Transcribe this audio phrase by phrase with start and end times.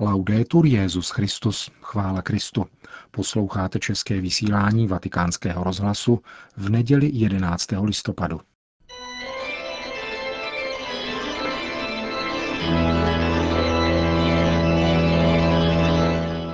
[0.00, 2.66] Laudetur Jezus Christus, chvála Kristu.
[3.10, 6.20] Posloucháte české vysílání Vatikánského rozhlasu
[6.56, 7.66] v neděli 11.
[7.82, 8.40] listopadu.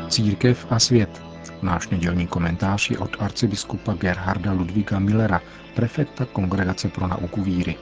[0.08, 1.22] Církev a svět.
[1.62, 5.40] Náš nedělní komentář je od arcibiskupa Gerharda Ludvíka Millera,
[5.74, 7.76] prefekta Kongregace pro nauku víry.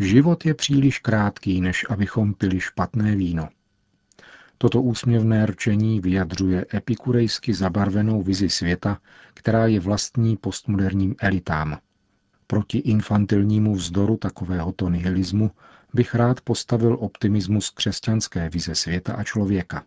[0.00, 3.48] Život je příliš krátký, než abychom pili špatné víno.
[4.58, 8.98] Toto úsměvné rčení vyjadřuje epikurejsky zabarvenou vizi světa,
[9.34, 11.78] která je vlastní postmoderním elitám.
[12.46, 15.50] Proti infantilnímu vzdoru takovéhoto nihilismu
[15.94, 19.84] bych rád postavil optimismus křesťanské vize světa a člověka.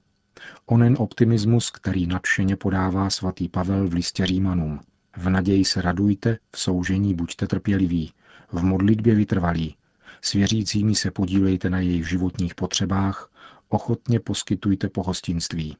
[0.65, 4.79] Onen optimismus, který nadšeně podává svatý Pavel v listě Římanům.
[5.17, 8.13] V naději se radujte, v soužení buďte trpěliví,
[8.51, 9.75] v modlitbě vytrvalí,
[10.23, 13.31] s věřícími se podílejte na jejich životních potřebách,
[13.69, 15.77] ochotně poskytujte pohostinství.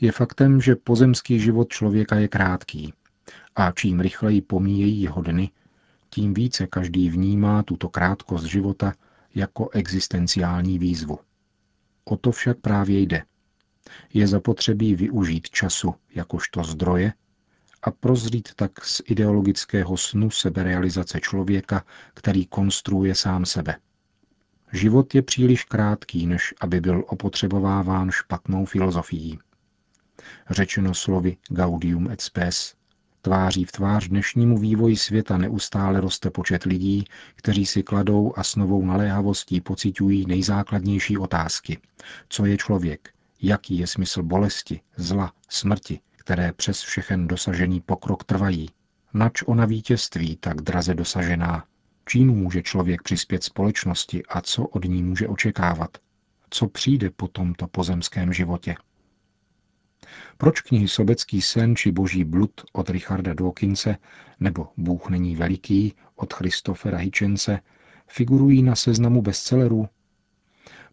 [0.00, 2.94] Je faktem, že pozemský život člověka je krátký
[3.56, 5.50] a čím rychleji pomíjejí jeho dny,
[6.10, 8.92] tím více každý vnímá tuto krátkost života
[9.34, 11.18] jako existenciální výzvu.
[12.04, 13.22] O to však právě jde.
[14.12, 17.12] Je zapotřebí využít času jakožto zdroje,
[17.84, 23.76] a prozřít tak z ideologického snu seberealizace člověka, který konstruuje sám sebe.
[24.72, 29.38] Život je příliš krátký, než aby byl opotřebováván špatnou filozofií.
[30.50, 32.74] Řečeno slovy Gaudium et spes,
[33.22, 38.56] tváří v tvář dnešnímu vývoji světa neustále roste počet lidí, kteří si kladou a s
[38.56, 41.78] novou naléhavostí pocitují nejzákladnější otázky.
[42.28, 43.10] Co je člověk?
[43.42, 48.70] Jaký je smysl bolesti, zla, smrti, které přes všechen dosažený pokrok trvají.
[49.14, 51.64] Nač ona vítězství tak draze dosažená?
[52.06, 55.98] Čím může člověk přispět společnosti a co od ní může očekávat?
[56.50, 58.74] Co přijde po tomto pozemském životě?
[60.36, 63.96] Proč knihy Sobecký sen či Boží blud od Richarda Dawkinse
[64.40, 67.60] nebo Bůh není veliký od Christofera Hitchence
[68.08, 69.88] figurují na seznamu bestsellerů?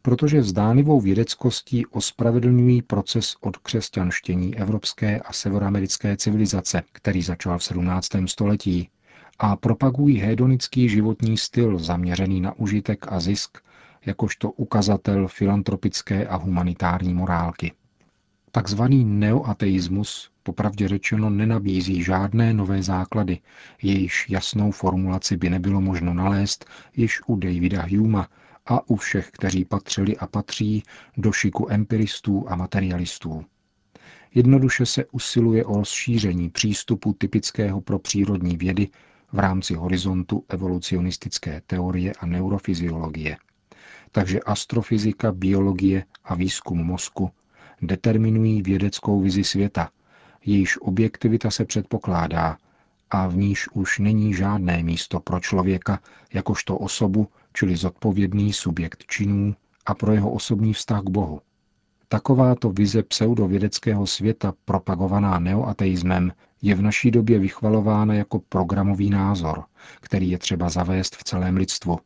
[0.02, 8.08] Protože zdánlivou vědeckostí ospravedlňují proces odkřesťanštění evropské a severoamerické civilizace, který začal v 17.
[8.26, 8.90] století,
[9.40, 13.58] a propagují hedonický životní styl zaměřený na užitek a zisk,
[14.06, 17.72] jakožto ukazatel filantropické a humanitární morálky.
[18.52, 23.40] Takzvaný neoateismus popravdě řečeno nenabízí žádné nové základy,
[23.82, 28.28] jejichž jasnou formulaci by nebylo možno nalézt již u Davida Huma
[28.66, 30.84] a u všech, kteří patřili a patří
[31.18, 33.46] do šiku empiristů a materialistů.
[34.36, 38.88] Jednoduše se usiluje o rozšíření přístupu typického pro přírodní vědy
[39.32, 43.38] v rámci horizontu evolucionistické teorie a neurofyziologie.
[44.12, 47.32] Takže astrofyzika, biologie a výzkum mozku
[47.82, 49.90] determinují vědeckou vizi světa,
[50.46, 52.58] jejíž objektivita se předpokládá
[53.12, 56.00] a v níž už není žádné místo pro člověka
[56.34, 59.56] jakožto osobu, čili zodpovědný subjekt činů
[59.86, 61.42] a pro jeho osobní vztah k Bohu.
[62.08, 69.64] Takováto vize pseudovědeckého světa propagovaná neoateismem je v naší době vychvalována jako programový názor,
[70.02, 72.00] který je třeba zavést v celém lidstvu.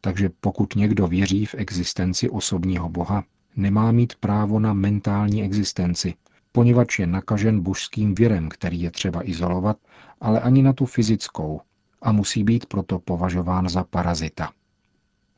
[0.00, 3.24] Takže pokud někdo věří v existenci osobního Boha,
[3.56, 6.14] nemá mít právo na mentální existenci,
[6.52, 9.76] poněvadž je nakažen božským věrem, který je třeba izolovat,
[10.20, 11.60] ale ani na tu fyzickou
[12.02, 14.52] a musí být proto považován za parazita.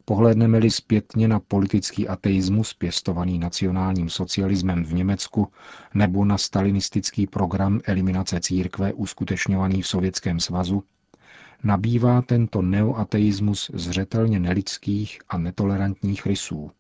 [0.05, 5.49] Pohledneme-li zpětně na politický ateismus pěstovaný nacionálním socialismem v Německu
[5.95, 10.85] nebo na stalinistický program eliminace církve uskutečňovaný v Sovětském svazu,
[11.63, 16.71] nabývá tento neoateismus zřetelně nelidských a netolerantních rysů.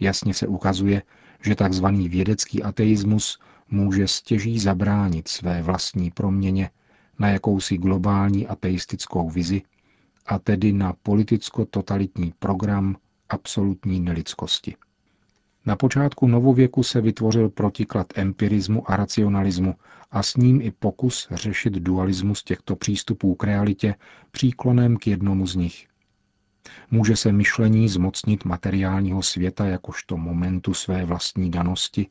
[0.00, 1.02] Jasně se ukazuje,
[1.44, 1.86] že tzv.
[2.08, 3.38] vědecký ateismus
[3.70, 6.70] může stěží zabránit své vlastní proměně
[7.18, 9.62] na jakousi globální ateistickou vizi,
[10.26, 12.96] a tedy na politicko-totalitní program
[13.28, 14.76] absolutní nelidskosti.
[15.66, 19.74] Na počátku novověku se vytvořil protiklad empirismu a racionalismu
[20.10, 23.94] a s ním i pokus řešit dualismus těchto přístupů k realitě
[24.30, 25.88] příklonem k jednomu z nich.
[26.90, 32.06] Může se myšlení zmocnit materiálního světa jakožto momentu své vlastní danosti,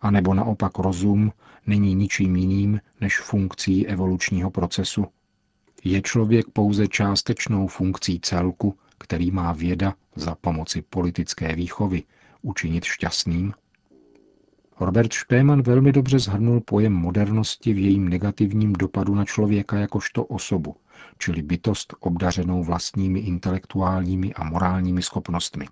[0.00, 1.32] anebo naopak rozum
[1.66, 5.06] není ničím jiným než funkcí evolučního procesu,
[5.84, 12.02] je člověk pouze částečnou funkcí celku, který má věda za pomoci politické výchovy
[12.42, 13.52] učinit šťastným?
[14.80, 20.76] Robert Špéman velmi dobře zhrnul pojem modernosti v jejím negativním dopadu na člověka jakožto osobu,
[21.18, 25.68] čili bytost obdařenou vlastními intelektuálními a morálními schopnostmi.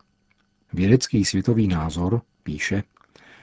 [0.73, 2.83] Vědecký světový názor, píše,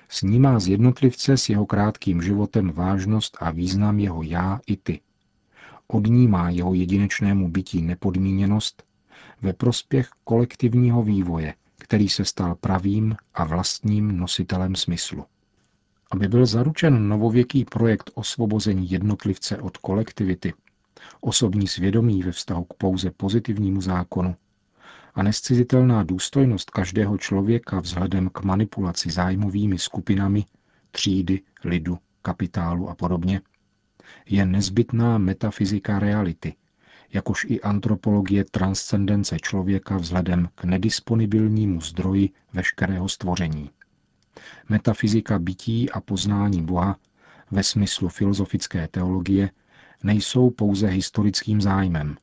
[0.10, 5.00] snímá z jednotlivce s jeho krátkým životem vážnost a význam jeho já i ty.
[5.88, 8.84] Odnímá jeho jedinečnému bytí nepodmíněnost
[9.42, 15.26] ve prospěch kolektivního vývoje, který se stal pravým a vlastním nositelem smyslu.
[16.12, 20.54] Aby byl zaručen novověký projekt osvobození jednotlivce od kolektivity,
[21.22, 24.36] osobní svědomí ve vztahu k pouze pozitivnímu zákonu
[25.16, 30.46] a nescizitelná důstojnost každého člověka vzhledem k manipulaci zájmovými skupinami,
[30.92, 33.42] třídy, lidu, kapitálu a podobně,
[34.26, 36.56] je nezbytná metafyzika reality,
[37.14, 43.70] jakož i antropologie transcendence člověka vzhledem k nedisponibilnímu zdroji veškerého stvoření.
[44.70, 46.98] Metafyzika bytí a poznání Boha
[47.52, 49.50] ve smyslu filozofické teologie
[50.04, 52.18] nejsou pouze historickým zájmem,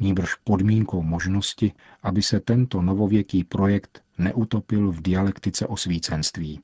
[0.00, 6.60] nýbrž podmínkou možnosti, aby se tento novověký projekt neutopil v dialektice osvícenství.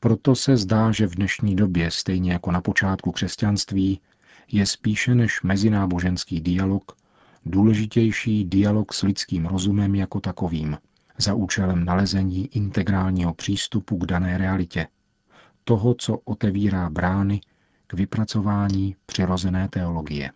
[0.00, 4.00] Proto se zdá, že v dnešní době, stejně jako na počátku křesťanství,
[4.52, 6.96] je spíše než mezináboženský dialog
[7.46, 10.78] důležitější dialog s lidským rozumem jako takovým,
[11.18, 14.88] za účelem nalezení integrálního přístupu k dané realitě,
[15.64, 17.40] toho, co otevírá brány
[17.86, 20.30] k vypracování přirozené teologie.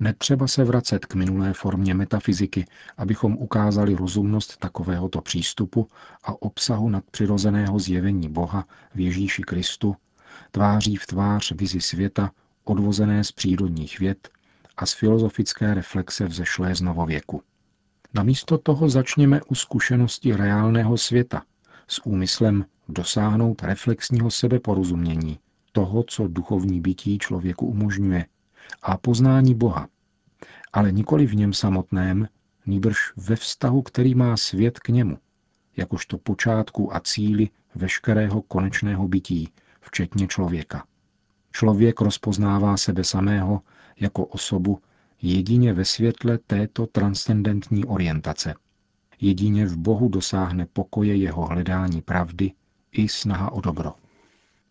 [0.00, 5.88] Netřeba se vracet k minulé formě metafyziky, abychom ukázali rozumnost takovéhoto přístupu
[6.24, 8.64] a obsahu nadpřirozeného zjevení Boha
[8.94, 9.96] v Ježíši Kristu,
[10.50, 12.30] tváří v tvář vizi světa,
[12.64, 14.28] odvozené z přírodních věd
[14.76, 17.42] a z filozofické reflexe vzešlé z novověku.
[18.14, 21.42] Namísto toho začněme u zkušenosti reálného světa
[21.88, 25.38] s úmyslem dosáhnout reflexního sebeporozumění,
[25.72, 28.26] toho, co duchovní bytí člověku umožňuje,
[28.82, 29.88] a poznání Boha,
[30.72, 32.28] ale nikoli v něm samotném,
[32.66, 35.18] nýbrž ve vztahu, který má svět k němu,
[35.76, 39.48] jakožto počátku a cíli veškerého konečného bytí,
[39.80, 40.84] včetně člověka.
[41.52, 43.60] Člověk rozpoznává sebe samého
[44.00, 44.78] jako osobu
[45.22, 48.54] jedině ve světle této transcendentní orientace.
[49.20, 52.52] Jedině v Bohu dosáhne pokoje jeho hledání pravdy
[52.92, 54.01] i snaha o dobro.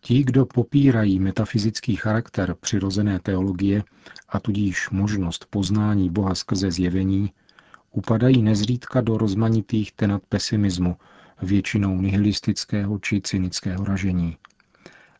[0.04, 3.84] Ti, kdo popírají metafyzický charakter přirozené teologie
[4.28, 7.32] a tudíž možnost poznání Boha skrze zjevení,
[7.90, 10.96] upadají nezřídka do rozmanitých tenat pesimismu,
[11.42, 14.36] většinou nihilistického či cynického ražení.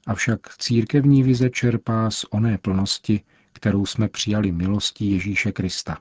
[0.06, 3.20] Avšak církevní vize čerpá z oné plnosti,
[3.52, 5.99] kterou jsme přijali milostí Ježíše Krista.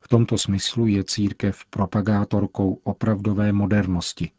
[0.00, 4.30] V tomto smyslu je církev propagátorkou opravdové modernosti,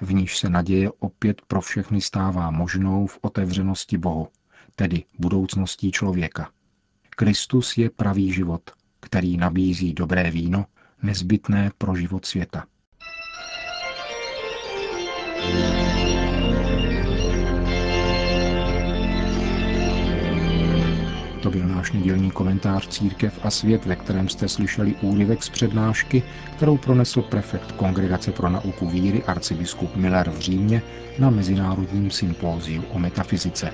[0.00, 4.28] v níž se naděje opět pro všechny stává možnou v otevřenosti Bohu,
[4.76, 6.50] tedy budoucností člověka.
[7.10, 8.70] Kristus je pravý život,
[9.00, 10.66] který nabízí dobré víno,
[11.02, 12.64] nezbytné pro život světa.
[15.40, 15.77] To
[21.58, 26.22] byl náš nedělní komentář Církev a svět, ve kterém jste slyšeli úryvek z přednášky,
[26.56, 30.82] kterou pronesl prefekt Kongregace pro nauku víry arcibiskup Miller v Římě
[31.18, 33.70] na Mezinárodním sympóziu o metafyzice.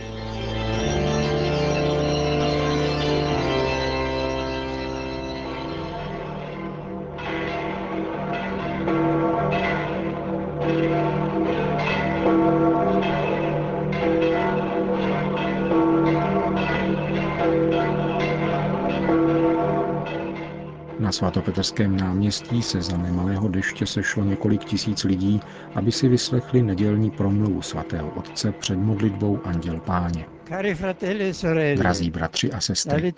[21.13, 25.41] Svatopetrském náměstí se za nemalého deště sešlo několik tisíc lidí,
[25.75, 30.27] aby si vyslechli nedělní promluvu svatého otce před modlitbou Anděl Páně.
[30.51, 33.13] E Drazí bratři a sestry,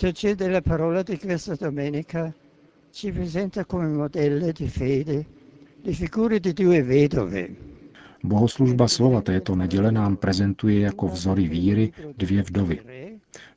[2.96, 5.24] ci presenta come modelle di fede
[5.84, 7.48] le figure di due vedove,
[8.24, 12.78] Bohoslužba slova této neděle nám prezentuje jako vzory víry dvě vdovy.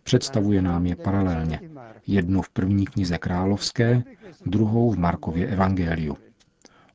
[0.03, 1.59] Představuje nám je paralelně.
[2.07, 4.03] Jednu v první knize královské,
[4.45, 6.17] druhou v Markově evangeliu.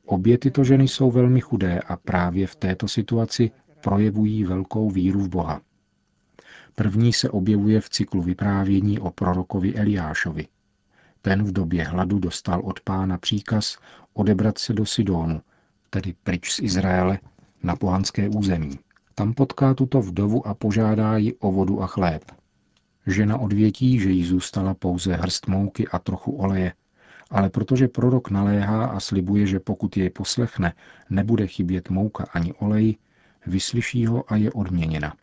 [0.06, 3.50] Obě tyto ženy jsou velmi chudé a právě v této situaci
[3.80, 5.60] projevují velkou víru v Boha.
[6.74, 10.46] První se objevuje v cyklu vyprávění o prorokovi Eliášovi.
[11.22, 13.76] Ten v době hladu dostal od pána příkaz
[14.14, 15.40] odebrat se do Sidónu,
[15.90, 17.18] tedy pryč z Izraele,
[17.62, 18.78] na pohanské území.
[19.14, 22.22] Tam potká tuto vdovu a požádá ji o vodu a chléb.
[23.06, 26.72] Žena odvětí, že jí zůstala pouze hrst mouky a trochu oleje,
[27.30, 30.72] ale protože prorok naléhá a slibuje, že pokud jej poslechne,
[31.10, 32.96] nebude chybět mouka ani olej,
[33.46, 35.14] vyslyší ho a je odměněna.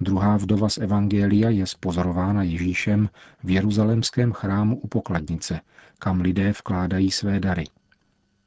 [0.00, 3.08] Druhá vdova z Evangelia je spozorována Ježíšem
[3.44, 5.60] v jeruzalémském chrámu u pokladnice,
[5.98, 7.64] kam lidé vkládají své dary.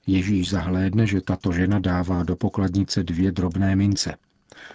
[0.08, 4.16] Ježíš zahlédne, že tato žena dává do pokladnice dvě drobné mince.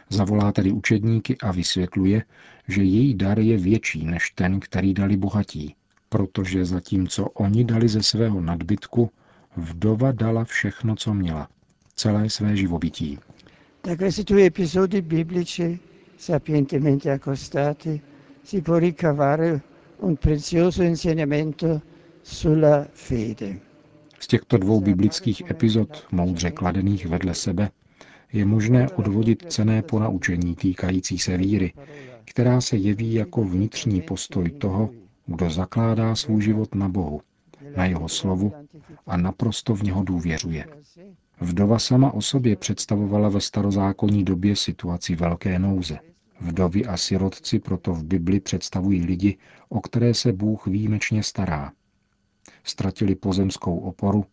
[0.09, 2.23] Zavolá tedy učedníky a vysvětluje,
[2.69, 5.75] že její dar je větší než ten, který dali bohatí,
[6.09, 9.11] protože zatímco oni dali ze svého nadbytku,
[9.57, 11.49] vdova dala všechno, co měla,
[11.95, 13.19] celé své živobytí.
[13.85, 15.79] Da questi due episodi biblici
[16.19, 18.01] sapientemente accostati
[18.43, 19.61] si può ricavare
[19.99, 21.81] un prezioso insegnamento
[22.23, 23.59] sulla fede.
[24.21, 27.71] Z těchto dvou biblických epizod, moudře kladených vedle sebe,
[28.33, 31.73] je možné odvodit cené ponaučení týkající se víry,
[32.25, 34.91] která se jeví jako vnitřní postoj toho,
[35.27, 37.21] kdo zakládá svůj život na Bohu,
[37.77, 38.53] na jeho slovu
[39.07, 40.67] a naprosto v něho důvěřuje.
[41.41, 45.99] Vdova sama o sobě představovala ve starozákonní době situaci velké nouze.
[46.41, 49.37] Vdovy a sirotci proto v Bibli představují lidi,
[49.69, 51.73] o které se Bůh výjimečně stará.
[52.65, 54.25] Ztratili pozemskou oporu,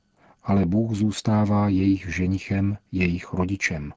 [0.45, 3.93] ale Bůh zůstává jejich ženichem, jejich rodičem.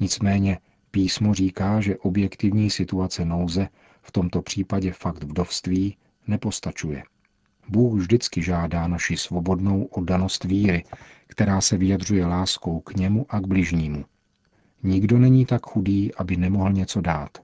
[0.00, 0.58] Nicméně
[0.90, 3.68] písmo říká, že objektivní situace nouze,
[4.02, 5.96] v tomto případě fakt vdovství,
[6.26, 7.02] nepostačuje.
[7.68, 10.84] Bůh vždycky žádá naši svobodnou oddanost víry,
[11.26, 14.04] která se vyjadřuje láskou k němu a k bližnímu.
[14.82, 17.38] Nikdo není tak chudý, aby nemohl něco dát.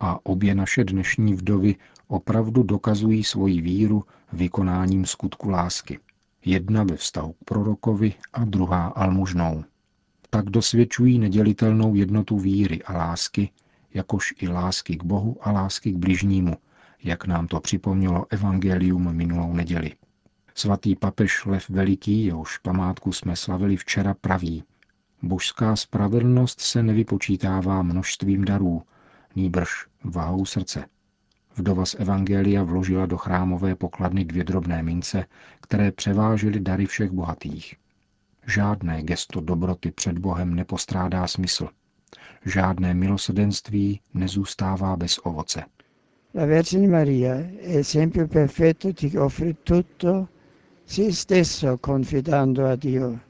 [0.00, 1.76] A obě naše dnešní vdovy
[2.08, 5.98] opravdu dokazují svoji víru vykonáním skutku lásky.
[6.44, 9.64] Jedna ve vztahu k prorokovi a druhá almužnou.
[10.30, 13.50] Tak dosvědčují nedělitelnou jednotu víry a lásky,
[13.94, 16.56] jakož i lásky k Bohu a lásky k bližnímu,
[17.02, 19.92] jak nám to připomnělo Evangelium minulou neděli.
[20.54, 24.64] Svatý papež Lev Veliký, jehož památku jsme slavili včera, praví,
[25.22, 28.82] božská spravedlnost se nevypočítává množstvím darů,
[29.36, 29.68] nýbrž
[30.04, 30.84] vahou srdce.
[31.56, 35.24] Vdova z Evangelia vložila do chrámové pokladny dvě drobné mince,
[35.60, 37.76] které převážily dary všech bohatých.
[38.46, 41.68] Žádné gesto dobroty před Bohem nepostrádá smysl.
[42.46, 45.64] Žádné milosedenství nezůstává bez ovoce.
[46.34, 50.28] La Vergine Maria è esempio perfetto di offre tutto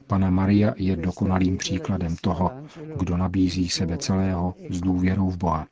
[0.07, 2.51] Pana Maria je dokonalým příkladem toho,
[2.99, 5.67] kdo nabízí sebe celého s důvěrou v Boha.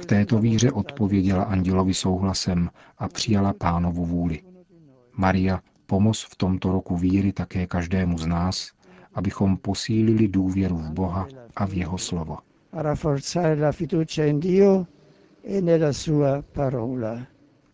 [0.00, 4.42] V této víře odpověděla andělovi souhlasem a přijala pánovu vůli.
[5.16, 8.70] Maria, pomoz v tomto roku víry také každému z nás,
[9.14, 11.26] abychom posílili důvěru v Boha
[11.56, 12.38] a v jeho slovo.
[12.72, 14.86] A rafforzare la fiducia in Dio
[15.44, 17.18] e nella sua parola.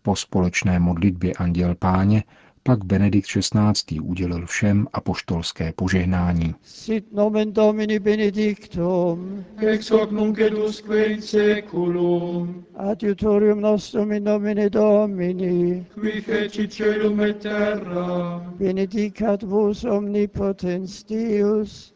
[0.01, 2.23] Po společné modlitbě Anděl Páně
[2.63, 3.99] pak Benedikt XVI.
[3.99, 6.55] udělil všem apoštolské požehnání.
[6.61, 14.69] Sit nomen Domini benedictum, ex hoc nunc et usque in seculum, adiutorium nostrum in nomine
[14.69, 21.93] Domini, qui fecit celum et terra, benedicat vos omnipotens Deus,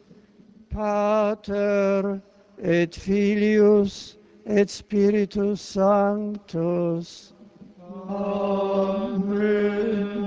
[0.69, 2.21] Pater
[2.63, 7.33] et Filius et Spiritus Sanctus.
[8.09, 10.26] Amen.